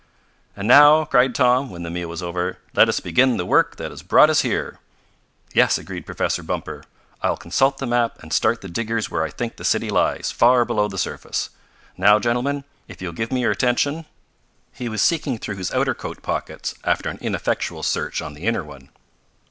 "And 0.55 0.67
now," 0.67 1.05
cried 1.05 1.35
Tom, 1.35 1.69
when 1.69 1.83
the 1.83 1.91
meal 1.91 2.09
was 2.09 2.23
over, 2.23 2.57
"let 2.73 2.89
us 2.89 2.99
begin 2.99 3.37
the 3.37 3.45
work 3.45 3.75
that 3.75 3.91
has 3.91 4.01
brought 4.01 4.31
us 4.31 4.41
here." 4.41 4.79
"Yes," 5.53 5.77
agreed 5.77 6.07
Professor 6.07 6.41
Bumper, 6.41 6.81
"I 7.21 7.29
will 7.29 7.37
consult 7.37 7.77
the 7.77 7.85
map, 7.85 8.17
and 8.23 8.33
start 8.33 8.61
the 8.61 8.67
diggers 8.67 9.11
where 9.11 9.23
I 9.23 9.29
think 9.29 9.57
the 9.57 9.63
city 9.63 9.91
lies, 9.91 10.31
far 10.31 10.65
below 10.65 10.87
the 10.87 10.97
surface. 10.97 11.51
Now, 11.97 12.17
gentlemen, 12.17 12.63
if 12.87 12.99
you 12.99 13.09
will 13.09 13.13
give 13.13 13.31
me 13.31 13.41
your 13.41 13.51
attention" 13.51 14.05
He 14.73 14.89
was 14.89 15.03
seeking 15.03 15.37
through 15.37 15.57
his 15.57 15.71
outer 15.71 15.93
coat 15.93 16.23
pockets, 16.23 16.73
after 16.83 17.07
an 17.11 17.19
ineffectual 17.21 17.83
search 17.83 18.21
in 18.23 18.33
the 18.33 18.45
inner 18.45 18.63
one. 18.63 18.89